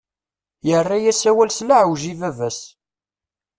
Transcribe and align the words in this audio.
Yerra-yas 0.67 1.21
awal 1.29 1.49
s 1.53 1.59
leɛweǧ 1.67 2.03
i 2.11 2.13
baba-s. 2.19 2.59